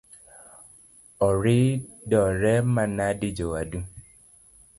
Oridore 1.27 2.55
manade 2.73 3.27
jowadu? 3.37 3.79